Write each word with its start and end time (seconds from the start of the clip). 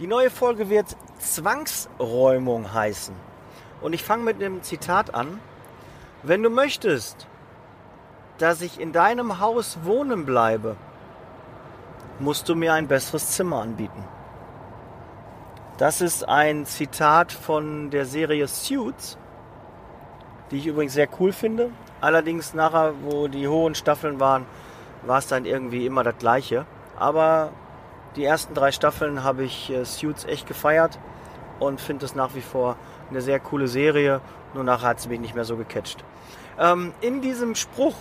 Die 0.00 0.06
neue 0.08 0.30
Folge 0.30 0.70
wird 0.70 0.96
Zwangsräumung 1.18 2.72
heißen. 2.72 3.14
Und 3.80 3.92
ich 3.92 4.02
fange 4.02 4.24
mit 4.24 4.34
einem 4.36 4.64
Zitat 4.64 5.14
an. 5.14 5.38
Wenn 6.24 6.42
du 6.42 6.50
möchtest, 6.50 7.28
dass 8.38 8.60
ich 8.60 8.80
in 8.80 8.92
deinem 8.92 9.40
Haus 9.40 9.78
wohnen 9.82 10.24
bleibe, 10.24 10.76
musst 12.18 12.48
du 12.48 12.54
mir 12.54 12.74
ein 12.74 12.88
besseres 12.88 13.32
Zimmer 13.32 13.62
anbieten. 13.62 14.04
Das 15.78 16.00
ist 16.00 16.28
ein 16.28 16.66
Zitat 16.66 17.32
von 17.32 17.90
der 17.90 18.06
Serie 18.06 18.46
Suits, 18.46 19.18
die 20.50 20.58
ich 20.58 20.66
übrigens 20.66 20.94
sehr 20.94 21.08
cool 21.18 21.32
finde. 21.32 21.70
Allerdings 22.00 22.54
nachher, 22.54 22.94
wo 23.02 23.26
die 23.26 23.48
hohen 23.48 23.74
Staffeln 23.74 24.20
waren, 24.20 24.46
war 25.02 25.18
es 25.18 25.26
dann 25.26 25.44
irgendwie 25.44 25.86
immer 25.86 26.04
das 26.04 26.16
gleiche. 26.18 26.66
Aber 26.96 27.50
die 28.14 28.24
ersten 28.24 28.54
drei 28.54 28.70
Staffeln 28.70 29.24
habe 29.24 29.42
ich 29.42 29.70
äh, 29.70 29.84
Suits 29.84 30.24
echt 30.24 30.46
gefeiert 30.46 30.98
und 31.58 31.80
finde 31.80 32.04
es 32.04 32.14
nach 32.14 32.34
wie 32.34 32.40
vor 32.40 32.76
eine 33.10 33.20
sehr 33.20 33.40
coole 33.40 33.66
Serie. 33.66 34.20
Nur 34.54 34.62
nachher 34.62 34.90
hat 34.90 35.00
sie 35.00 35.08
mich 35.08 35.20
nicht 35.20 35.34
mehr 35.34 35.44
so 35.44 35.56
gecatcht. 35.56 36.04
Ähm, 36.58 36.92
in 37.00 37.20
diesem 37.20 37.56
Spruch 37.56 37.96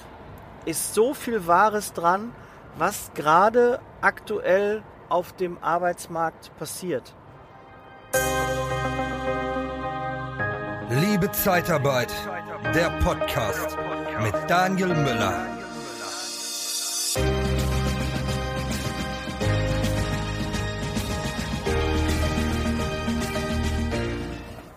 ist 0.65 0.93
so 0.93 1.13
viel 1.13 1.47
Wahres 1.47 1.93
dran, 1.93 2.33
was 2.77 3.11
gerade 3.13 3.79
aktuell 4.01 4.83
auf 5.09 5.33
dem 5.33 5.57
Arbeitsmarkt 5.61 6.55
passiert. 6.57 7.13
Liebe 10.89 11.31
Zeitarbeit, 11.31 12.13
der 12.73 12.89
Podcast 13.03 13.77
mit 14.21 14.33
Daniel 14.47 14.89
Müller. 14.89 15.47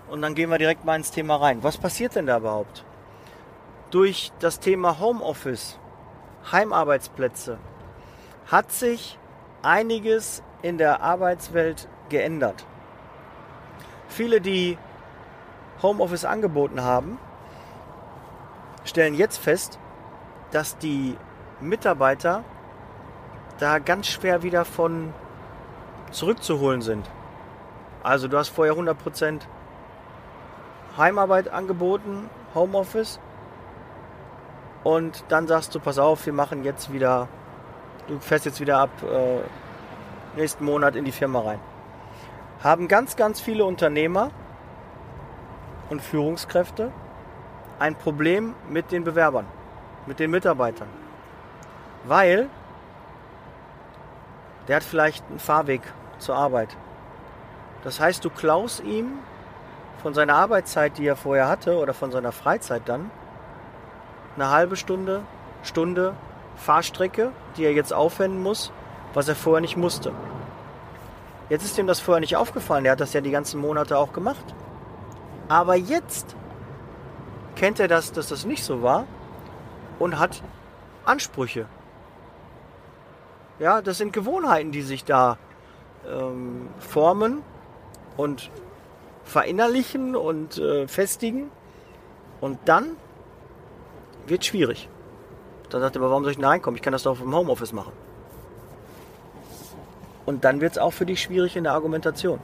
Und 0.09 0.23
dann 0.23 0.35
gehen 0.35 0.49
wir 0.49 0.57
direkt 0.57 0.85
mal 0.85 0.97
ins 0.97 1.11
Thema 1.11 1.37
rein. 1.37 1.63
Was 1.63 1.77
passiert 1.77 2.17
denn 2.17 2.27
da 2.27 2.39
überhaupt? 2.39 2.85
Durch 3.97 4.31
das 4.41 4.61
Thema 4.61 5.01
Homeoffice, 5.01 5.79
Heimarbeitsplätze, 6.53 7.57
hat 8.47 8.71
sich 8.71 9.19
einiges 9.63 10.43
in 10.61 10.77
der 10.77 11.01
Arbeitswelt 11.01 11.89
geändert. 12.11 12.67
Viele, 14.07 14.43
die 14.43 14.77
Homeoffice 15.81 16.27
angeboten 16.27 16.83
haben, 16.83 17.19
stellen 18.85 19.15
jetzt 19.15 19.39
fest, 19.39 19.79
dass 20.51 20.77
die 20.77 21.17
Mitarbeiter 21.63 22.45
da 23.59 23.79
ganz 23.79 24.09
schwer 24.09 24.43
wieder 24.43 24.67
von 24.67 25.15
zurückzuholen 26.11 26.83
sind. 26.83 27.09
Also 28.03 28.29
du 28.29 28.37
hast 28.37 28.51
vorher 28.51 28.75
100% 28.75 29.41
Heimarbeit 30.99 31.49
angeboten, 31.49 32.29
Homeoffice. 32.55 33.21
Und 34.87 35.25
dann 35.31 35.49
sagst 35.49 35.75
du, 35.75 35.81
pass 35.81 35.99
auf, 35.99 36.27
wir 36.27 36.33
machen 36.33 36.63
jetzt 36.63 36.93
wieder, 36.93 37.27
du 38.07 38.21
fährst 38.21 38.45
jetzt 38.45 38.61
wieder 38.61 38.79
ab 38.79 38.91
äh, 39.03 39.41
nächsten 40.39 40.65
Monat 40.65 40.95
in 40.95 41.05
die 41.05 41.11
Firma 41.11 41.41
rein. 41.41 41.59
Haben 42.63 42.87
ganz, 42.87 43.17
ganz 43.17 43.41
viele 43.41 43.65
Unternehmer 43.65 44.31
und 45.91 46.01
Führungskräfte 46.01 46.93
ein 47.81 47.97
Problem 47.97 48.55
mit 48.71 48.93
den 48.93 49.03
Bewerbern, 49.03 49.47
mit 50.07 50.21
den 50.21 50.31
Mitarbeitern. 50.31 50.89
Weil 52.05 52.49
der 54.69 54.77
hat 54.77 54.85
vielleicht 54.85 55.25
einen 55.29 55.41
Fahrweg 55.41 55.83
zur 56.21 56.37
Arbeit. 56.37 56.77
Das 57.83 57.99
heißt, 57.99 58.25
du 58.25 58.31
klaust 58.31 58.85
ihm 58.85 59.19
von 60.01 60.15
seiner 60.15 60.37
Arbeitszeit, 60.37 60.97
die 60.97 61.09
er 61.09 61.17
vorher 61.17 61.49
hatte, 61.49 61.77
oder 61.77 61.93
von 61.93 62.13
seiner 62.13 62.31
Freizeit 62.31 62.83
dann, 62.85 63.11
eine 64.37 64.51
halbe 64.51 64.77
Stunde, 64.77 65.23
Stunde 65.63 66.15
Fahrstrecke, 66.57 67.33
die 67.57 67.65
er 67.65 67.73
jetzt 67.73 67.93
aufwenden 67.93 68.43
muss, 68.43 68.73
was 69.15 69.29
er 69.29 69.35
vorher 69.35 69.61
nicht 69.61 69.77
musste. 69.77 70.13
Jetzt 71.49 71.65
ist 71.65 71.79
ihm 71.79 71.87
das 71.87 72.01
vorher 72.01 72.21
nicht 72.21 72.37
aufgefallen, 72.37 72.85
er 72.85 72.93
hat 72.93 73.01
das 73.01 73.13
ja 73.13 73.21
die 73.21 73.31
ganzen 73.31 73.61
Monate 73.61 73.99
auch 73.99 74.13
gemacht. 74.13 74.55
Aber 75.49 75.77
jetzt 75.77 76.35
kennt 77.55 77.79
er 77.79 77.89
das, 77.89 78.13
dass 78.13 78.29
das 78.29 78.45
nicht 78.45 78.65
so 78.65 78.83
war 78.83 79.07
und 79.99 80.19
hat 80.19 80.43
Ansprüche. 81.05 81.67
Ja, 83.59 83.81
das 83.81 83.99
sind 83.99 84.13
Gewohnheiten, 84.13 84.73
die 84.73 84.83
sich 84.83 85.05
da 85.05 85.39
ähm, 86.07 86.69
formen 86.79 87.43
und 88.17 88.51
verinnerlichen 89.25 90.15
und 90.15 90.59
äh, 90.59 90.89
festigen. 90.89 91.51
Und 92.41 92.59
dann 92.67 92.97
wird 94.29 94.45
schwierig. 94.45 94.89
Dann 95.71 95.81
sagt 95.81 95.97
er, 95.97 96.01
aber 96.01 96.11
warum 96.11 96.23
soll 96.23 96.33
ich 96.33 96.39
denn 96.39 96.47
reinkommen? 96.47 96.77
Ich 96.77 96.83
kann 96.83 96.93
das 96.93 97.03
doch 97.03 97.21
im 97.21 97.35
Homeoffice 97.35 97.73
machen. 97.73 97.93
Und 100.25 100.45
dann 100.45 100.61
wird 100.61 100.73
es 100.73 100.79
auch 100.79 100.93
für 100.93 101.07
dich 101.07 101.23
schwierig 101.23 101.57
in 101.57 101.65
der 101.65 101.73
Argumentation. 101.73 102.41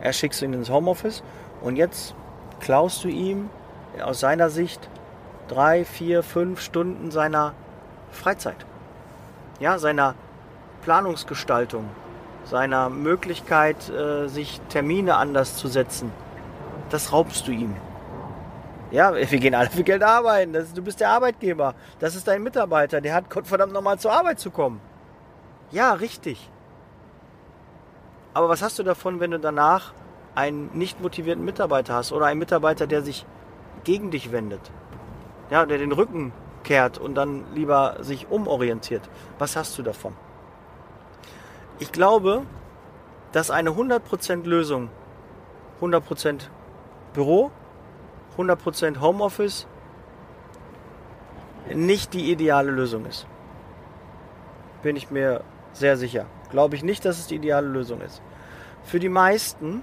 Er 0.00 0.12
schickt 0.12 0.40
ihn 0.42 0.52
ins 0.52 0.70
Homeoffice 0.70 1.22
und 1.62 1.76
jetzt 1.76 2.14
klaust 2.60 3.04
du 3.04 3.08
ihm 3.08 3.50
aus 4.02 4.20
seiner 4.20 4.50
Sicht 4.50 4.88
drei, 5.48 5.84
vier, 5.84 6.22
fünf 6.22 6.60
Stunden 6.60 7.10
seiner 7.10 7.54
Freizeit. 8.10 8.66
Ja, 9.60 9.78
seiner 9.78 10.14
Planungsgestaltung, 10.82 11.88
seiner 12.44 12.90
Möglichkeit, 12.90 13.88
äh, 13.88 14.28
sich 14.28 14.60
Termine 14.68 15.16
anders 15.16 15.56
zu 15.56 15.68
setzen. 15.68 16.12
Das 16.90 17.12
raubst 17.12 17.46
du 17.46 17.52
ihm. 17.52 17.76
Ja, 18.94 19.12
wir 19.12 19.26
gehen 19.40 19.56
alle 19.56 19.70
für 19.70 19.82
Geld 19.82 20.04
arbeiten. 20.04 20.52
Das, 20.52 20.72
du 20.72 20.80
bist 20.80 21.00
der 21.00 21.08
Arbeitgeber. 21.08 21.74
Das 21.98 22.14
ist 22.14 22.28
dein 22.28 22.44
Mitarbeiter. 22.44 23.00
Der 23.00 23.12
hat 23.12 23.28
Gottverdammt 23.28 23.72
nochmal 23.72 23.98
zur 23.98 24.12
Arbeit 24.12 24.38
zu 24.38 24.52
kommen. 24.52 24.80
Ja, 25.72 25.94
richtig. 25.94 26.48
Aber 28.34 28.48
was 28.48 28.62
hast 28.62 28.78
du 28.78 28.84
davon, 28.84 29.18
wenn 29.18 29.32
du 29.32 29.40
danach 29.40 29.94
einen 30.36 30.70
nicht 30.74 31.00
motivierten 31.00 31.44
Mitarbeiter 31.44 31.94
hast 31.94 32.12
oder 32.12 32.26
einen 32.26 32.38
Mitarbeiter, 32.38 32.86
der 32.86 33.02
sich 33.02 33.26
gegen 33.82 34.12
dich 34.12 34.30
wendet? 34.30 34.60
Ja, 35.50 35.66
der 35.66 35.78
den 35.78 35.90
Rücken 35.90 36.32
kehrt 36.62 36.96
und 36.96 37.16
dann 37.16 37.52
lieber 37.52 37.96
sich 37.98 38.30
umorientiert. 38.30 39.02
Was 39.40 39.56
hast 39.56 39.76
du 39.76 39.82
davon? 39.82 40.14
Ich 41.80 41.90
glaube, 41.90 42.42
dass 43.32 43.50
eine 43.50 43.70
100% 43.70 44.46
Lösung, 44.46 44.88
100% 45.80 46.42
Büro, 47.12 47.50
100% 48.36 49.00
Homeoffice 49.00 49.66
nicht 51.72 52.12
die 52.12 52.30
ideale 52.30 52.70
Lösung 52.70 53.06
ist. 53.06 53.26
Bin 54.82 54.96
ich 54.96 55.10
mir 55.10 55.42
sehr 55.72 55.96
sicher. 55.96 56.26
Glaube 56.50 56.76
ich 56.76 56.82
nicht, 56.82 57.04
dass 57.04 57.18
es 57.18 57.26
die 57.26 57.36
ideale 57.36 57.66
Lösung 57.66 58.00
ist. 58.00 58.20
Für 58.82 59.00
die 59.00 59.08
meisten 59.08 59.82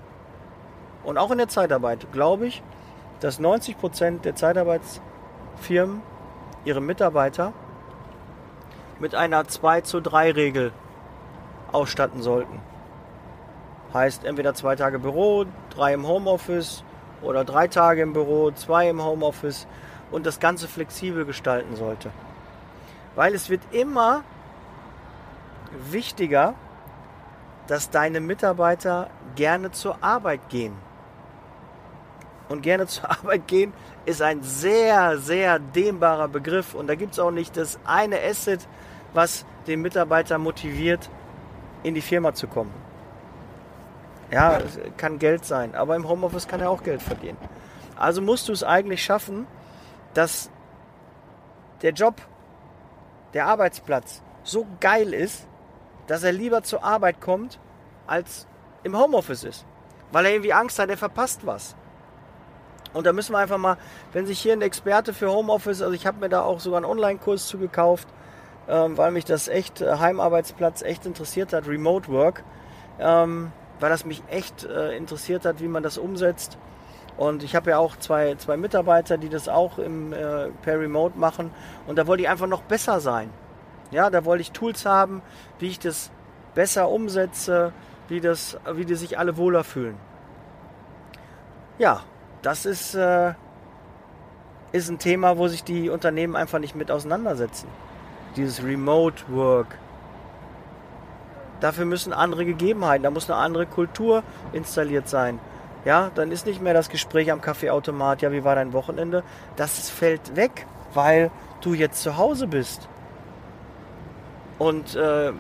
und 1.04 1.18
auch 1.18 1.32
in 1.32 1.40
der 1.40 1.48
Zeitarbeit 1.48 2.12
glaube 2.12 2.48
ich, 2.48 2.62
dass 3.20 3.40
90% 3.40 4.22
der 4.22 4.36
Zeitarbeitsfirmen 4.36 6.02
ihre 6.66 6.82
Mitarbeiter 6.82 7.54
mit 9.00 9.16
einer 9.16 9.48
2 9.48 9.82
zu 9.82 10.00
3 10.00 10.32
Regel 10.32 10.72
ausstatten 11.72 12.22
sollten. 12.22 12.62
Heißt 13.94 14.24
entweder 14.24 14.54
zwei 14.54 14.76
Tage 14.76 15.00
Büro, 15.00 15.46
drei 15.70 15.94
im 15.94 16.08
Homeoffice 16.08 16.84
oder 17.22 17.44
drei 17.44 17.68
Tage 17.68 18.02
im 18.02 18.14
Büro, 18.14 18.52
zwei 18.52 18.90
im 18.90 19.04
Homeoffice 19.04 19.68
und 20.12 20.26
das 20.26 20.40
Ganze 20.40 20.68
flexibel 20.68 21.26
gestalten 21.26 21.76
sollte. 21.76 22.12
Weil 23.16 23.34
es 23.34 23.50
wird 23.50 23.62
immer 23.72 24.24
wichtiger, 25.90 26.54
dass 27.68 27.90
deine 27.90 28.20
Mitarbeiter 28.20 29.10
gerne 29.36 29.72
zur 29.72 30.04
Arbeit 30.04 30.50
gehen. 30.50 30.74
Und 32.50 32.62
gerne 32.62 32.88
zur 32.88 33.10
Arbeit 33.10 33.48
gehen 33.48 33.74
ist 34.06 34.22
ein 34.22 34.44
sehr, 34.44 35.18
sehr 35.18 35.60
dehnbarer 35.60 36.28
Begriff. 36.28 36.74
Und 36.74 36.88
da 36.88 36.96
gibt 36.96 37.14
es 37.14 37.20
auch 37.20 37.32
nicht 37.32 37.56
das 37.56 37.80
eine 37.86 38.22
Asset, 38.22 38.68
was 39.14 39.46
den 39.68 39.82
Mitarbeiter 39.82 40.38
motiviert, 40.38 41.10
in 41.84 41.94
die 41.94 42.02
Firma 42.02 42.34
zu 42.34 42.48
kommen. 42.48 42.74
Ja, 44.32 44.60
kann 44.96 45.20
Geld 45.20 45.44
sein, 45.46 45.76
aber 45.76 45.96
im 45.96 46.08
Homeoffice 46.08 46.48
kann 46.48 46.62
er 46.62 46.70
auch 46.70 46.84
Geld 46.84 47.02
verdienen. 47.02 47.38
Also 47.98 48.22
musst 48.22 48.48
du 48.48 48.54
es 48.54 48.64
eigentlich 48.64 49.04
schaffen, 49.04 49.46
dass 50.14 50.50
der 51.82 51.92
Job 51.92 52.16
der 53.34 53.48
Arbeitsplatz 53.48 54.22
so 54.44 54.66
geil 54.80 55.14
ist, 55.14 55.48
dass 56.08 56.24
er 56.24 56.32
lieber 56.32 56.64
zur 56.64 56.84
Arbeit 56.84 57.22
kommt, 57.22 57.60
als 58.08 58.48
im 58.84 58.98
Homeoffice 58.98 59.44
ist. 59.44 59.66
Weil 60.12 60.26
er 60.26 60.32
irgendwie 60.32 60.54
Angst 60.54 60.80
hat, 60.80 60.90
er 60.90 60.98
verpasst 60.98 61.46
was. 61.46 61.76
Und 62.94 63.06
da 63.06 63.14
müssen 63.14 63.34
wir 63.34 63.40
einfach 63.40 63.58
mal, 63.58 63.78
wenn 64.12 64.26
sich 64.26 64.40
hier 64.40 64.54
ein 64.54 64.62
Experte 64.62 65.14
für 65.14 65.32
Homeoffice, 65.32 65.82
also 65.82 65.94
ich 65.94 66.06
habe 66.06 66.20
mir 66.20 66.30
da 66.30 66.42
auch 66.42 66.60
sogar 66.60 66.78
einen 66.78 66.86
Online-Kurs 66.86 67.48
zugekauft, 67.48 68.08
ähm, 68.68 68.98
weil 68.98 69.12
mich 69.12 69.26
das 69.26 69.48
echt, 69.48 69.82
äh, 69.82 69.98
Heimarbeitsplatz 69.98 70.82
echt 70.82 71.06
interessiert 71.06 71.54
hat, 71.54 71.68
Remote 71.68 72.12
Work, 72.12 72.44
ähm, 73.00 73.52
weil 73.82 73.90
das 73.90 74.06
mich 74.06 74.24
echt 74.30 74.64
äh, 74.64 74.96
interessiert 74.96 75.44
hat, 75.44 75.60
wie 75.60 75.68
man 75.68 75.84
das 75.84 75.98
umsetzt. 75.98 76.58
Und 77.18 77.44
ich 77.44 77.56
habe 77.56 77.72
ja 77.72 77.78
auch 77.78 77.98
zwei, 77.98 78.36
zwei 78.36 78.56
Mitarbeiter, 78.56 79.18
die 79.18 79.28
das 79.28 79.50
auch 79.50 79.78
im, 79.80 80.14
äh, 80.14 80.50
per 80.62 80.80
Remote 80.80 81.18
machen. 81.18 81.52
Und 81.88 81.98
da 81.98 82.08
wollte 82.08 82.24
ich 82.24 82.30
einfach 82.30 82.48
noch 82.48 82.62
besser 82.62 83.00
sein. 83.00 83.30
Ja, 83.92 84.10
da 84.10 84.24
wollte 84.24 84.42
ich 84.42 84.52
Tools 84.52 84.86
haben, 84.86 85.22
wie 85.60 85.68
ich 85.68 85.80
das 85.80 86.12
besser 86.56 86.90
umsetze, 86.90 87.74
wie, 88.08 88.22
das, 88.22 88.58
wie 88.74 88.86
die 88.86 88.96
sich 88.96 89.20
alle 89.20 89.36
wohler 89.36 89.64
fühlen. 89.64 89.98
Ja, 91.78 92.02
das 92.42 92.66
ist, 92.66 92.96
äh, 92.96 93.34
ist 94.72 94.90
ein 94.90 95.00
Thema, 95.00 95.38
wo 95.38 95.48
sich 95.48 95.64
die 95.64 95.90
Unternehmen 95.90 96.36
einfach 96.36 96.60
nicht 96.60 96.76
mit 96.76 96.92
auseinandersetzen. 96.92 97.68
Dieses 98.36 98.64
Remote 98.64 99.24
Work. 99.28 99.78
Dafür 101.62 101.86
müssen 101.86 102.12
andere 102.12 102.44
Gegebenheiten, 102.44 103.04
da 103.04 103.12
muss 103.12 103.30
eine 103.30 103.40
andere 103.40 103.66
Kultur 103.66 104.24
installiert 104.52 105.08
sein. 105.08 105.40
Ja, 105.86 106.12
dann 106.14 106.32
ist 106.32 106.46
nicht 106.46 106.62
mehr 106.62 106.74
das 106.74 106.90
Gespräch 106.90 107.32
am 107.32 107.40
Kaffeeautomat, 107.42 108.22
ja, 108.22 108.32
wie 108.32 108.44
war 108.44 108.54
dein 108.56 108.74
Wochenende? 108.74 109.24
Das 109.56 109.90
fällt 109.90 110.36
weg, 110.36 110.68
weil 110.94 111.32
du 111.62 111.74
jetzt 111.74 112.04
zu 112.04 112.18
Hause 112.18 112.46
bist. 112.48 112.88
Und 114.60 114.96
äh, 114.96 115.32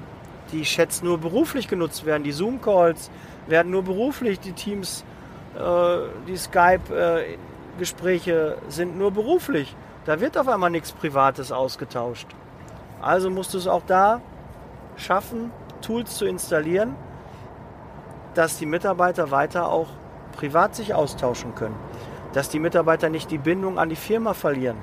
die 0.52 0.64
Chats 0.64 1.04
nur 1.04 1.20
beruflich 1.20 1.68
genutzt 1.68 2.06
werden, 2.06 2.24
die 2.24 2.32
Zoom-Calls 2.32 3.12
werden 3.48 3.72
nur 3.72 3.84
beruflich, 3.84 4.40
die 4.40 4.54
Teams, 4.54 5.04
äh, 5.56 5.98
die 6.28 6.38
Skype-Gespräche 6.38 8.58
äh, 8.58 8.72
sind 8.72 8.98
nur 8.98 9.12
beruflich. 9.12 9.76
Da 10.06 10.20
wird 10.20 10.36
auf 10.38 10.48
einmal 10.48 10.72
nichts 10.72 10.92
Privates 10.92 11.52
ausgetauscht. 11.52 12.26
Also 13.02 13.30
musst 13.30 13.54
du 13.54 13.60
es 13.60 13.68
auch 13.68 13.84
da 13.86 14.22
schaffen, 14.98 15.52
Tools 15.82 16.18
zu 16.18 16.26
installieren, 16.26 16.96
dass 18.34 18.58
die 18.58 18.66
Mitarbeiter 18.66 19.32
weiter 19.32 19.70
auch 19.70 19.88
privat 20.34 20.76
sich 20.76 20.94
austauschen 20.94 21.56
können. 21.56 21.76
Dass 22.34 22.50
die 22.50 22.60
Mitarbeiter 22.60 23.10
nicht 23.10 23.30
die 23.30 23.38
Bindung 23.38 23.78
an 23.78 23.90
die 23.90 23.96
Firma 23.96 24.34
verlieren. 24.34 24.78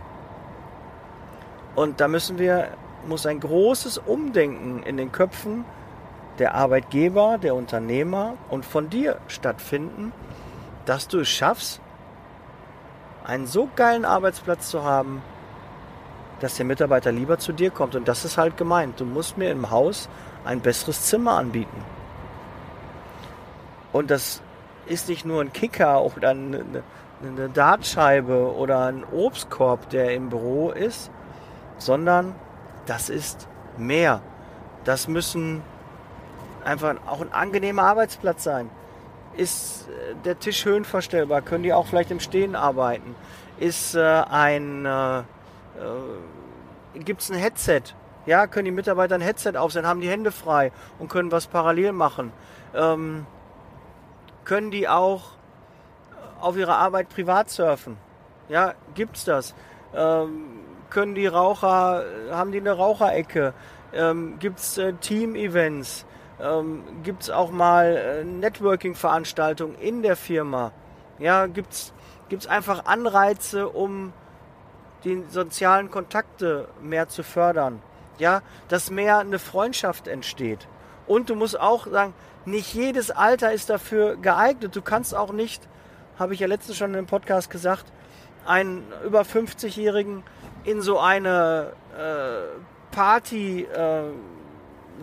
Und 1.74 2.00
da 2.00 2.08
müssen 2.08 2.38
wir 2.38 2.68
muss 3.06 3.26
ein 3.26 3.40
großes 3.40 3.98
Umdenken 3.98 4.82
in 4.82 4.96
den 4.96 5.12
Köpfen 5.12 5.64
der 6.38 6.54
Arbeitgeber, 6.54 7.38
der 7.38 7.54
Unternehmer 7.54 8.34
und 8.50 8.64
von 8.64 8.90
dir 8.90 9.18
stattfinden, 9.28 10.12
dass 10.84 11.08
du 11.08 11.20
es 11.20 11.28
schaffst, 11.28 11.80
einen 13.24 13.46
so 13.46 13.68
geilen 13.76 14.04
Arbeitsplatz 14.04 14.70
zu 14.70 14.84
haben, 14.84 15.22
dass 16.40 16.56
der 16.56 16.66
Mitarbeiter 16.66 17.12
lieber 17.12 17.38
zu 17.38 17.52
dir 17.52 17.70
kommt. 17.70 17.94
Und 17.94 18.08
das 18.08 18.24
ist 18.24 18.38
halt 18.38 18.56
gemeint. 18.56 19.00
Du 19.00 19.04
musst 19.04 19.36
mir 19.36 19.50
im 19.50 19.70
Haus 19.70 20.08
ein 20.48 20.60
besseres 20.60 21.02
Zimmer 21.02 21.36
anbieten. 21.36 21.84
Und 23.92 24.10
das 24.10 24.40
ist 24.86 25.08
nicht 25.08 25.26
nur 25.26 25.42
ein 25.42 25.52
Kicker 25.52 26.02
oder 26.02 26.30
eine, 26.30 26.82
eine 27.22 27.48
Dartscheibe 27.50 28.54
oder 28.56 28.86
ein 28.86 29.04
Obstkorb, 29.04 29.90
der 29.90 30.14
im 30.14 30.30
Büro 30.30 30.70
ist, 30.70 31.10
sondern 31.76 32.34
das 32.86 33.10
ist 33.10 33.46
mehr. 33.76 34.22
Das 34.84 35.06
müssen 35.06 35.62
einfach 36.64 36.94
auch 37.06 37.20
ein 37.20 37.32
angenehmer 37.32 37.82
Arbeitsplatz 37.82 38.42
sein. 38.42 38.70
Ist 39.36 39.86
äh, 39.88 40.14
der 40.24 40.38
Tisch 40.38 40.64
höhenverstellbar? 40.64 41.42
Können 41.42 41.62
die 41.62 41.74
auch 41.74 41.86
vielleicht 41.86 42.10
im 42.10 42.20
Stehen 42.20 42.56
arbeiten? 42.56 43.14
Ist 43.58 43.94
äh, 43.94 44.00
ein 44.00 44.86
äh, 44.86 45.18
äh, 45.18 45.24
gibt 47.00 47.20
es 47.20 47.30
ein 47.30 47.36
Headset? 47.36 47.82
Ja, 48.28 48.46
können 48.46 48.66
die 48.66 48.72
Mitarbeiter 48.72 49.14
ein 49.14 49.22
Headset 49.22 49.56
aufsetzen, 49.56 49.88
haben 49.88 50.02
die 50.02 50.10
Hände 50.10 50.30
frei 50.30 50.70
und 50.98 51.08
können 51.08 51.32
was 51.32 51.46
parallel 51.46 51.92
machen? 51.92 52.30
Ähm, 52.74 53.24
können 54.44 54.70
die 54.70 54.86
auch 54.86 55.30
auf 56.38 56.54
ihre 56.58 56.74
Arbeit 56.74 57.08
privat 57.08 57.48
surfen? 57.48 57.96
Ja, 58.50 58.74
gibt's 58.94 59.24
das? 59.24 59.54
Ähm, 59.94 60.60
können 60.90 61.14
die 61.14 61.26
Raucher, 61.26 62.04
haben 62.30 62.52
die 62.52 62.60
eine 62.60 62.72
Raucherecke? 62.72 63.54
Ähm, 63.94 64.38
Gibt 64.38 64.58
es 64.58 64.76
äh, 64.76 64.92
Team-Events? 64.92 66.04
Ähm, 66.38 66.82
Gibt 67.02 67.22
es 67.22 67.30
auch 67.30 67.50
mal 67.50 67.96
äh, 67.96 68.24
Networking-Veranstaltungen 68.24 69.74
in 69.76 70.02
der 70.02 70.16
Firma? 70.16 70.72
Ja, 71.18 71.46
gibt 71.46 71.72
es 71.72 72.46
einfach 72.46 72.84
Anreize, 72.84 73.70
um 73.70 74.12
die 75.04 75.24
sozialen 75.30 75.90
Kontakte 75.90 76.68
mehr 76.82 77.08
zu 77.08 77.22
fördern? 77.22 77.80
Ja, 78.18 78.42
dass 78.68 78.90
mehr 78.90 79.18
eine 79.18 79.38
Freundschaft 79.38 80.08
entsteht. 80.08 80.66
Und 81.06 81.30
du 81.30 81.34
musst 81.34 81.58
auch 81.58 81.86
sagen, 81.86 82.14
nicht 82.44 82.74
jedes 82.74 83.10
Alter 83.10 83.52
ist 83.52 83.70
dafür 83.70 84.16
geeignet. 84.16 84.74
Du 84.74 84.82
kannst 84.82 85.14
auch 85.14 85.32
nicht, 85.32 85.68
habe 86.18 86.34
ich 86.34 86.40
ja 86.40 86.46
letztens 86.46 86.76
schon 86.76 86.94
im 86.94 87.06
Podcast 87.06 87.50
gesagt, 87.50 87.86
einen 88.46 88.84
über 89.04 89.22
50-Jährigen 89.22 90.22
in 90.64 90.82
so 90.82 90.98
eine 90.98 91.72
äh, 91.96 92.42
Party-Welt 92.90 93.68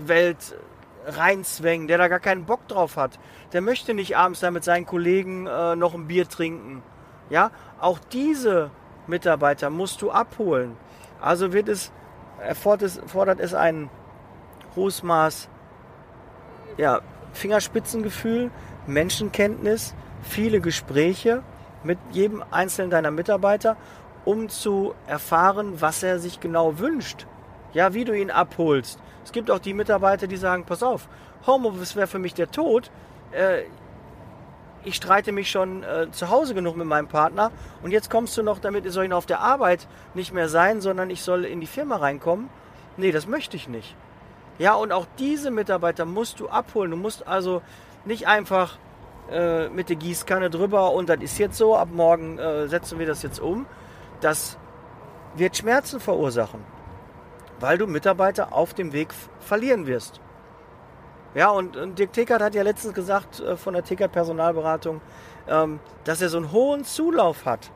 äh, 0.07 1.09
reinzwängen, 1.09 1.87
der 1.87 1.97
da 1.97 2.07
gar 2.07 2.19
keinen 2.19 2.45
Bock 2.45 2.67
drauf 2.67 2.97
hat. 2.97 3.19
Der 3.53 3.61
möchte 3.61 3.93
nicht 3.93 4.17
abends 4.17 4.39
da 4.39 4.51
mit 4.51 4.63
seinen 4.63 4.85
Kollegen 4.85 5.47
äh, 5.47 5.75
noch 5.75 5.93
ein 5.93 6.07
Bier 6.07 6.27
trinken. 6.27 6.83
Ja, 7.29 7.51
auch 7.79 7.99
diese 7.99 8.71
Mitarbeiter 9.07 9.69
musst 9.69 10.01
du 10.01 10.11
abholen. 10.11 10.77
Also 11.21 11.53
wird 11.53 11.69
es, 11.69 11.91
erfordert 12.41 13.39
es 13.39 13.53
ein 13.53 13.89
hohes 14.75 15.03
Maß 15.03 15.49
ja, 16.77 17.01
Fingerspitzengefühl, 17.33 18.51
Menschenkenntnis, 18.87 19.95
viele 20.21 20.59
Gespräche 20.59 21.43
mit 21.83 21.97
jedem 22.11 22.43
einzelnen 22.51 22.89
deiner 22.89 23.11
Mitarbeiter 23.11 23.77
um 24.25 24.49
zu 24.49 24.95
erfahren, 25.07 25.79
was 25.79 26.03
er 26.03 26.19
sich 26.19 26.39
genau 26.39 26.79
wünscht. 26.79 27.27
Ja, 27.73 27.93
wie 27.93 28.05
du 28.05 28.13
ihn 28.13 28.31
abholst. 28.31 28.99
Es 29.23 29.31
gibt 29.31 29.51
auch 29.51 29.59
die 29.59 29.73
Mitarbeiter, 29.73 30.27
die 30.27 30.37
sagen, 30.37 30.65
pass 30.65 30.81
auf, 30.81 31.07
Homeoffice 31.45 31.95
wäre 31.95 32.07
für 32.07 32.19
mich 32.19 32.33
der 32.33 32.49
Tod. 32.49 32.89
Äh, 33.31 33.63
ich 34.85 34.95
streite 34.95 35.31
mich 35.31 35.49
schon 35.51 35.83
äh, 35.83 36.09
zu 36.11 36.29
Hause 36.29 36.53
genug 36.53 36.77
mit 36.77 36.87
meinem 36.87 37.07
Partner 37.07 37.51
und 37.83 37.91
jetzt 37.91 38.09
kommst 38.09 38.37
du 38.37 38.43
noch 38.43 38.59
damit, 38.59 38.85
ich 38.85 38.93
soll 38.93 39.11
auf 39.11 39.25
der 39.25 39.39
Arbeit 39.41 39.87
nicht 40.13 40.33
mehr 40.33 40.47
sein, 40.47 40.81
sondern 40.81 41.09
ich 41.09 41.21
soll 41.21 41.45
in 41.45 41.59
die 41.59 41.67
Firma 41.67 41.97
reinkommen. 41.97 42.49
Nee, 42.97 43.11
das 43.11 43.27
möchte 43.27 43.57
ich 43.57 43.67
nicht. 43.67 43.95
Ja, 44.57 44.75
und 44.75 44.91
auch 44.91 45.05
diese 45.19 45.51
Mitarbeiter 45.51 46.05
musst 46.05 46.39
du 46.39 46.47
abholen. 46.47 46.91
Du 46.91 46.97
musst 46.97 47.27
also 47.27 47.61
nicht 48.05 48.27
einfach 48.27 48.77
äh, 49.29 49.67
mit 49.69 49.89
der 49.89 49.97
Gießkanne 49.97 50.49
drüber 50.49 50.93
und 50.93 51.09
das 51.09 51.19
ist 51.19 51.37
jetzt 51.39 51.57
so, 51.57 51.75
ab 51.75 51.89
morgen 51.91 52.37
äh, 52.37 52.67
setzen 52.67 52.99
wir 52.99 53.05
das 53.05 53.23
jetzt 53.23 53.39
um, 53.39 53.65
das 54.21 54.57
wird 55.35 55.57
Schmerzen 55.57 55.99
verursachen, 55.99 56.61
weil 57.59 57.77
du 57.77 57.87
Mitarbeiter 57.87 58.53
auf 58.53 58.73
dem 58.73 58.93
Weg 58.93 59.09
verlieren 59.39 59.87
wirst. 59.87 60.21
Ja, 61.35 61.49
und, 61.49 61.75
und 61.75 61.99
Dirk 61.99 62.13
Tickert 62.13 62.41
hat 62.41 62.55
ja 62.55 62.63
letztens 62.63 62.93
gesagt 62.93 63.41
äh, 63.41 63.57
von 63.57 63.73
der 63.73 63.83
Tickert 63.83 64.13
Personalberatung, 64.13 65.01
ähm, 65.47 65.79
dass 66.05 66.21
er 66.21 66.29
so 66.29 66.37
einen 66.37 66.51
hohen 66.51 66.85
Zulauf 66.85 67.45
hat 67.45 67.71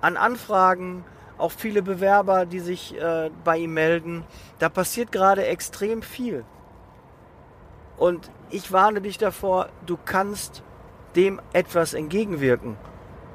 an 0.00 0.16
Anfragen, 0.16 1.04
auch 1.38 1.52
viele 1.52 1.82
Bewerber, 1.82 2.46
die 2.46 2.60
sich 2.60 2.96
äh, 3.00 3.30
bei 3.44 3.58
ihm 3.58 3.74
melden. 3.74 4.24
Da 4.58 4.68
passiert 4.68 5.10
gerade 5.12 5.46
extrem 5.46 6.02
viel. 6.02 6.44
Und 7.96 8.30
ich 8.50 8.72
warne 8.72 9.00
dich 9.00 9.18
davor, 9.18 9.68
du 9.86 9.98
kannst 10.02 10.62
dem 11.16 11.40
etwas 11.52 11.94
entgegenwirken. 11.94 12.76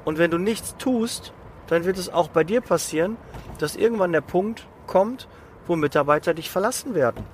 Und 0.04 0.18
wenn 0.18 0.30
du 0.30 0.38
nichts 0.38 0.76
tust, 0.76 1.32
dann 1.66 1.84
wird 1.84 1.98
es 1.98 2.08
auch 2.08 2.28
bei 2.28 2.44
dir 2.44 2.60
passieren, 2.60 3.16
dass 3.58 3.76
irgendwann 3.76 4.12
der 4.12 4.20
Punkt 4.20 4.66
kommt, 4.86 5.28
wo 5.66 5.76
Mitarbeiter 5.76 6.34
dich 6.34 6.50
verlassen 6.50 6.94
werden. 6.94 7.24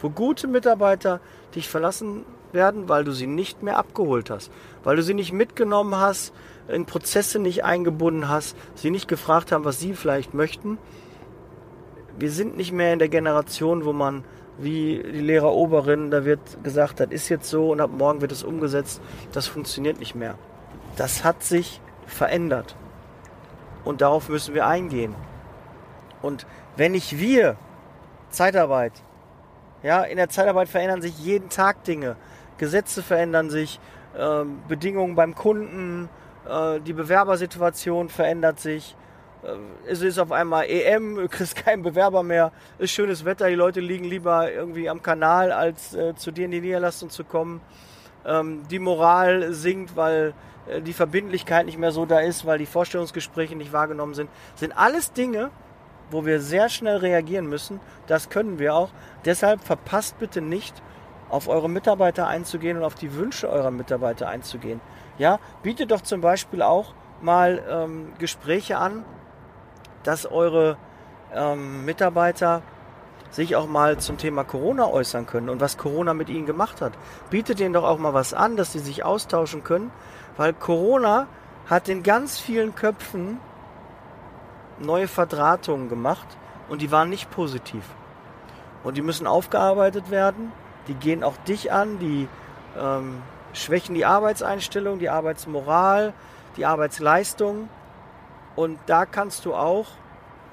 Wo 0.00 0.10
gute 0.10 0.46
Mitarbeiter 0.46 1.20
dich 1.54 1.68
verlassen 1.68 2.24
werden, 2.52 2.88
weil 2.88 3.04
du 3.04 3.12
sie 3.12 3.26
nicht 3.26 3.62
mehr 3.62 3.78
abgeholt 3.78 4.30
hast, 4.30 4.50
weil 4.82 4.96
du 4.96 5.02
sie 5.02 5.14
nicht 5.14 5.32
mitgenommen 5.32 5.96
hast, 5.96 6.32
in 6.68 6.86
Prozesse 6.86 7.38
nicht 7.38 7.64
eingebunden 7.64 8.28
hast, 8.28 8.56
sie 8.74 8.90
nicht 8.90 9.08
gefragt 9.08 9.52
haben, 9.52 9.64
was 9.64 9.78
sie 9.78 9.94
vielleicht 9.94 10.34
möchten. 10.34 10.78
Wir 12.18 12.30
sind 12.30 12.56
nicht 12.56 12.72
mehr 12.72 12.92
in 12.92 12.98
der 12.98 13.08
Generation, 13.08 13.84
wo 13.84 13.92
man 13.92 14.24
wie 14.58 15.02
die 15.02 15.20
Lehrer 15.20 15.52
Oberin, 15.52 16.10
da 16.10 16.24
wird 16.24 16.62
gesagt, 16.62 17.00
das 17.00 17.08
ist 17.10 17.28
jetzt 17.28 17.48
so 17.48 17.70
und 17.70 17.80
ab 17.80 17.90
morgen 17.96 18.20
wird 18.20 18.32
es 18.32 18.42
umgesetzt. 18.42 19.00
Das 19.32 19.46
funktioniert 19.46 19.98
nicht 19.98 20.14
mehr. 20.14 20.36
Das 20.96 21.24
hat 21.24 21.42
sich 21.42 21.80
verändert. 22.06 22.76
Und 23.84 24.02
darauf 24.02 24.28
müssen 24.28 24.54
wir 24.54 24.66
eingehen. 24.66 25.14
Und 26.20 26.46
wenn 26.76 26.92
nicht 26.92 27.18
wir 27.18 27.56
Zeitarbeit. 28.28 28.92
Ja, 29.82 30.02
in 30.02 30.18
der 30.18 30.28
Zeitarbeit 30.28 30.68
verändern 30.68 31.00
sich 31.00 31.18
jeden 31.18 31.48
Tag 31.48 31.84
Dinge. 31.84 32.16
Gesetze 32.58 33.02
verändern 33.02 33.48
sich, 33.48 33.80
äh, 34.16 34.44
Bedingungen 34.68 35.14
beim 35.14 35.34
Kunden, 35.34 36.10
äh, 36.48 36.80
die 36.80 36.92
Bewerbersituation 36.92 38.10
verändert 38.10 38.60
sich. 38.60 38.94
Äh, 39.42 39.56
es 39.90 40.02
ist 40.02 40.18
auf 40.18 40.32
einmal 40.32 40.66
EM, 40.66 41.16
du 41.16 41.28
kriegst 41.28 41.56
keinen 41.56 41.82
Bewerber 41.82 42.22
mehr, 42.22 42.52
ist 42.78 42.90
schönes 42.90 43.24
Wetter, 43.24 43.48
die 43.48 43.54
Leute 43.54 43.80
liegen 43.80 44.04
lieber 44.04 44.52
irgendwie 44.52 44.90
am 44.90 45.02
Kanal, 45.02 45.52
als 45.52 45.94
äh, 45.94 46.14
zu 46.14 46.30
dir 46.30 46.44
in 46.44 46.50
die 46.50 46.60
Niederlassung 46.60 47.08
zu 47.08 47.24
kommen. 47.24 47.62
Ähm, 48.26 48.62
die 48.70 48.78
Moral 48.78 49.52
sinkt, 49.54 49.96
weil 49.96 50.34
äh, 50.68 50.82
die 50.82 50.92
Verbindlichkeit 50.92 51.64
nicht 51.64 51.78
mehr 51.78 51.92
so 51.92 52.04
da 52.04 52.20
ist, 52.20 52.44
weil 52.44 52.58
die 52.58 52.66
Vorstellungsgespräche 52.66 53.56
nicht 53.56 53.72
wahrgenommen 53.72 54.12
sind. 54.12 54.28
sind 54.56 54.76
alles 54.76 55.12
Dinge, 55.12 55.50
wo 56.10 56.26
wir 56.26 56.40
sehr 56.40 56.68
schnell 56.68 56.96
reagieren 56.96 57.46
müssen. 57.46 57.80
Das 58.06 58.30
können 58.30 58.58
wir 58.58 58.74
auch. 58.74 58.90
Deshalb 59.24 59.62
verpasst 59.62 60.18
bitte 60.18 60.40
nicht, 60.40 60.82
auf 61.28 61.48
eure 61.48 61.70
Mitarbeiter 61.70 62.26
einzugehen 62.26 62.76
und 62.76 62.84
auf 62.84 62.96
die 62.96 63.14
Wünsche 63.14 63.48
eurer 63.48 63.70
Mitarbeiter 63.70 64.28
einzugehen. 64.28 64.80
Ja, 65.18 65.38
bietet 65.62 65.90
doch 65.90 66.00
zum 66.00 66.20
Beispiel 66.20 66.62
auch 66.62 66.94
mal 67.22 67.62
ähm, 67.68 68.12
Gespräche 68.18 68.78
an, 68.78 69.04
dass 70.02 70.26
eure 70.26 70.76
ähm, 71.34 71.84
Mitarbeiter 71.84 72.62
sich 73.30 73.54
auch 73.54 73.68
mal 73.68 73.98
zum 73.98 74.18
Thema 74.18 74.42
Corona 74.44 74.88
äußern 74.88 75.26
können 75.26 75.48
und 75.48 75.60
was 75.60 75.76
Corona 75.76 76.14
mit 76.14 76.28
ihnen 76.28 76.46
gemacht 76.46 76.80
hat. 76.80 76.92
Bietet 77.30 77.60
ihnen 77.60 77.74
doch 77.74 77.84
auch 77.84 77.98
mal 77.98 78.12
was 78.12 78.34
an, 78.34 78.56
dass 78.56 78.72
sie 78.72 78.80
sich 78.80 79.04
austauschen 79.04 79.62
können, 79.62 79.92
weil 80.36 80.52
Corona 80.52 81.28
hat 81.68 81.88
in 81.88 82.02
ganz 82.02 82.40
vielen 82.40 82.74
Köpfen 82.74 83.38
neue 84.80 85.08
Verdrahtungen 85.08 85.88
gemacht 85.88 86.26
und 86.68 86.82
die 86.82 86.90
waren 86.90 87.08
nicht 87.08 87.30
positiv. 87.30 87.84
Und 88.82 88.96
die 88.96 89.02
müssen 89.02 89.26
aufgearbeitet 89.26 90.10
werden. 90.10 90.52
Die 90.88 90.94
gehen 90.94 91.22
auch 91.22 91.36
dich 91.38 91.72
an, 91.72 91.98
die 91.98 92.28
ähm, 92.78 93.22
schwächen 93.52 93.94
die 93.94 94.04
Arbeitseinstellung, 94.04 94.98
die 94.98 95.10
Arbeitsmoral, 95.10 96.14
die 96.56 96.66
Arbeitsleistung. 96.66 97.68
Und 98.56 98.78
da 98.86 99.06
kannst 99.06 99.44
du 99.44 99.54
auch 99.54 99.86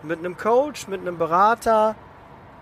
mit 0.03 0.19
einem 0.19 0.37
Coach, 0.37 0.87
mit 0.87 1.01
einem 1.01 1.17
Berater, 1.17 1.95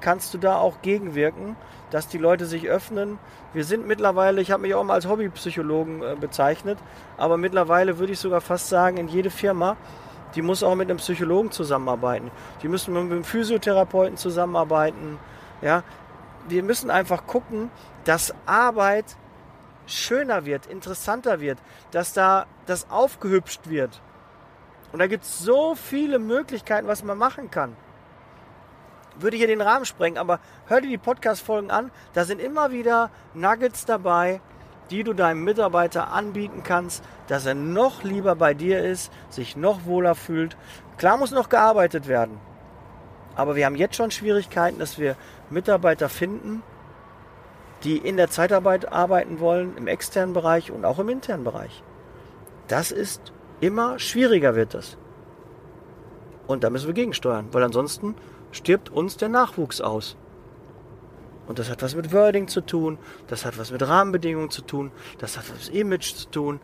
kannst 0.01 0.33
du 0.33 0.37
da 0.37 0.57
auch 0.57 0.81
gegenwirken, 0.81 1.55
dass 1.91 2.07
die 2.07 2.17
Leute 2.17 2.45
sich 2.45 2.67
öffnen. 2.67 3.17
Wir 3.53 3.63
sind 3.63 3.87
mittlerweile, 3.87 4.41
ich 4.41 4.51
habe 4.51 4.61
mich 4.61 4.75
auch 4.75 4.83
mal 4.83 4.93
als 4.93 5.07
Hobbypsychologen 5.07 6.03
äh, 6.03 6.15
bezeichnet, 6.19 6.77
aber 7.17 7.37
mittlerweile 7.37 7.97
würde 7.97 8.13
ich 8.13 8.19
sogar 8.19 8.41
fast 8.41 8.69
sagen, 8.69 8.97
in 8.97 9.07
jede 9.07 9.29
Firma, 9.29 9.77
die 10.33 10.41
muss 10.41 10.63
auch 10.63 10.75
mit 10.75 10.89
einem 10.89 10.97
Psychologen 10.97 11.51
zusammenarbeiten. 11.51 12.31
Die 12.61 12.67
müssen 12.67 12.93
mit 12.93 13.03
einem 13.03 13.23
Physiotherapeuten 13.23 14.17
zusammenarbeiten. 14.17 15.19
Ja, 15.61 15.83
wir 16.47 16.63
müssen 16.63 16.89
einfach 16.89 17.25
gucken, 17.27 17.69
dass 18.03 18.33
Arbeit 18.45 19.17
schöner 19.85 20.45
wird, 20.45 20.65
interessanter 20.65 21.39
wird, 21.39 21.59
dass 21.91 22.13
da 22.13 22.47
das 22.65 22.89
aufgehübscht 22.89 23.69
wird. 23.69 24.01
Und 24.91 24.99
da 24.99 25.07
gibt 25.07 25.23
es 25.23 25.39
so 25.39 25.75
viele 25.75 26.19
Möglichkeiten, 26.19 26.87
was 26.87 27.03
man 27.03 27.17
machen 27.17 27.51
kann 27.51 27.75
würde 29.17 29.37
hier 29.37 29.47
den 29.47 29.61
Rahmen 29.61 29.85
sprengen, 29.85 30.17
aber 30.17 30.39
hör 30.67 30.81
dir 30.81 30.89
die 30.89 30.97
Podcast-Folgen 30.97 31.71
an. 31.71 31.91
Da 32.13 32.25
sind 32.25 32.41
immer 32.41 32.71
wieder 32.71 33.09
Nuggets 33.33 33.85
dabei, 33.85 34.41
die 34.89 35.03
du 35.03 35.13
deinem 35.13 35.43
Mitarbeiter 35.43 36.11
anbieten 36.11 36.61
kannst, 36.63 37.03
dass 37.27 37.45
er 37.45 37.55
noch 37.55 38.03
lieber 38.03 38.35
bei 38.35 38.53
dir 38.53 38.83
ist, 38.83 39.11
sich 39.29 39.55
noch 39.55 39.85
wohler 39.85 40.15
fühlt. 40.15 40.57
Klar 40.97 41.17
muss 41.17 41.31
noch 41.31 41.49
gearbeitet 41.49 42.07
werden. 42.07 42.39
Aber 43.35 43.55
wir 43.55 43.65
haben 43.65 43.75
jetzt 43.75 43.95
schon 43.95 44.11
Schwierigkeiten, 44.11 44.79
dass 44.79 44.97
wir 44.97 45.15
Mitarbeiter 45.49 46.09
finden, 46.09 46.63
die 47.83 47.97
in 47.97 48.17
der 48.17 48.29
Zeitarbeit 48.29 48.91
arbeiten 48.91 49.39
wollen, 49.39 49.75
im 49.77 49.87
externen 49.87 50.33
Bereich 50.33 50.71
und 50.71 50.85
auch 50.85 50.99
im 50.99 51.09
internen 51.09 51.43
Bereich. 51.43 51.83
Das 52.67 52.91
ist 52.91 53.33
immer 53.59 53.99
schwieriger 53.99 54.55
wird 54.55 54.73
das. 54.73 54.97
Und 56.47 56.63
da 56.63 56.69
müssen 56.69 56.87
wir 56.87 56.93
gegensteuern, 56.93 57.47
weil 57.51 57.63
ansonsten 57.63 58.15
stirbt 58.51 58.89
uns 58.89 59.17
der 59.17 59.29
Nachwuchs 59.29 59.81
aus. 59.81 60.15
Und 61.47 61.59
das 61.59 61.69
hat 61.69 61.81
was 61.81 61.95
mit 61.95 62.11
Wording 62.11 62.47
zu 62.47 62.61
tun, 62.61 62.97
das 63.27 63.45
hat 63.45 63.57
was 63.57 63.71
mit 63.71 63.87
Rahmenbedingungen 63.87 64.49
zu 64.49 64.61
tun, 64.61 64.91
das 65.19 65.37
hat 65.37 65.45
was 65.51 65.67
mit 65.67 65.75
Image 65.75 66.15
zu 66.15 66.29
tun. 66.29 66.59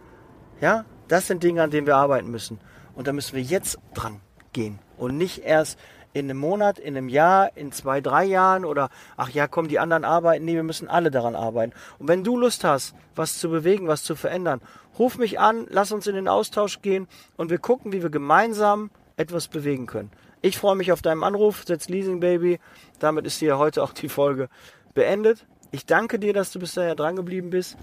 Ja, 0.59 0.85
das 1.07 1.27
sind 1.27 1.43
Dinge, 1.43 1.63
an 1.63 1.71
denen 1.71 1.87
wir 1.87 1.97
arbeiten 1.97 2.29
müssen. 2.29 2.59
Und 2.95 3.07
da 3.07 3.13
müssen 3.13 3.35
wir 3.35 3.43
jetzt 3.43 3.77
dran 3.93 4.21
gehen 4.53 4.79
und 4.97 5.17
nicht 5.17 5.43
erst 5.43 5.79
in 6.13 6.29
einem 6.29 6.39
Monat, 6.39 6.77
in 6.77 6.97
einem 6.97 7.09
Jahr, 7.09 7.55
in 7.55 7.71
zwei, 7.71 8.01
drei 8.01 8.25
Jahren 8.25 8.65
oder 8.65 8.89
ach 9.15 9.29
ja, 9.29 9.47
kommen 9.47 9.69
die 9.69 9.79
anderen 9.79 10.03
arbeiten. 10.03 10.43
Nee, 10.45 10.55
wir 10.55 10.63
müssen 10.63 10.89
alle 10.89 11.09
daran 11.09 11.35
arbeiten. 11.35 11.73
Und 11.99 12.07
wenn 12.07 12.23
du 12.23 12.37
Lust 12.37 12.63
hast, 12.63 12.95
was 13.15 13.37
zu 13.37 13.49
bewegen, 13.49 13.87
was 13.87 14.03
zu 14.03 14.15
verändern, 14.15 14.61
ruf 14.99 15.17
mich 15.17 15.39
an, 15.39 15.67
lass 15.69 15.91
uns 15.91 16.07
in 16.07 16.15
den 16.15 16.27
Austausch 16.27 16.81
gehen 16.81 17.07
und 17.37 17.49
wir 17.49 17.59
gucken, 17.59 17.93
wie 17.93 18.01
wir 18.01 18.09
gemeinsam 18.09 18.91
etwas 19.15 19.47
bewegen 19.47 19.85
können. 19.85 20.11
Ich 20.41 20.57
freue 20.57 20.75
mich 20.75 20.91
auf 20.91 21.01
deinen 21.01 21.23
Anruf, 21.23 21.63
setz 21.65 21.87
Leasing 21.87 22.19
Baby. 22.19 22.59
Damit 22.99 23.25
ist 23.25 23.39
hier 23.39 23.57
heute 23.57 23.83
auch 23.83 23.93
die 23.93 24.09
Folge 24.09 24.49
beendet. 24.93 25.45
Ich 25.71 25.85
danke 25.85 26.19
dir, 26.19 26.33
dass 26.33 26.51
du 26.51 26.59
bis 26.59 26.73
dahin 26.73 26.97
dran 26.97 27.15
geblieben 27.15 27.49
bist. 27.49 27.77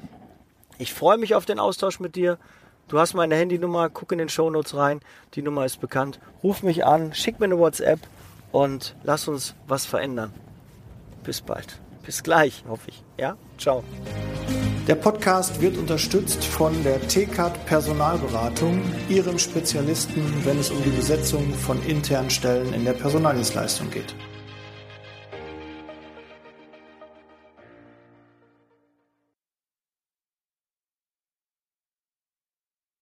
Ich 0.79 0.93
freue 0.93 1.19
mich 1.19 1.35
auf 1.35 1.47
den 1.47 1.59
Austausch 1.59 2.01
mit 2.01 2.17
dir. 2.17 2.39
Du 2.89 2.99
hast 2.99 3.15
meine 3.15 3.37
Handynummer, 3.37 3.91
guck 3.91 4.13
in 4.13 4.19
den 4.19 4.29
Show 4.29 4.51
Notes 4.51 4.75
rein. 4.75 5.01
Die 5.35 5.43
Nummer 5.43 5.65
ist 5.65 5.81
bekannt. 5.81 6.21
Ruf 6.43 6.63
mich 6.63 6.85
an, 6.85 7.15
schick 7.15 7.39
mir 7.39 7.47
eine 7.47 7.59
WhatsApp 7.59 8.01
und 8.51 8.97
lass 9.03 9.29
uns 9.29 9.55
was 9.67 9.87
verändern. 9.87 10.33
Bis 11.23 11.41
bald. 11.41 11.81
Bis 12.03 12.23
gleich, 12.23 12.65
hoffe 12.67 12.89
ich. 12.89 13.03
Ja? 13.19 13.37
Ciao. 13.59 13.85
Der 14.89 14.95
Podcast 14.95 15.61
wird 15.61 15.77
unterstützt 15.77 16.43
von 16.43 16.73
der 16.83 16.99
TCAT 17.07 17.67
Personalberatung, 17.67 18.81
ihrem 19.11 19.39
Spezialisten, 19.39 20.23
wenn 20.45 20.59
es 20.59 20.71
um 20.71 20.83
die 20.83 20.89
Besetzung 20.89 21.53
von 21.53 21.83
internen 21.83 22.31
Stellen 22.31 22.73
in 22.73 22.87
der 22.87 22.95
Personaldienstleistung 22.95 23.91
geht. 23.91 24.15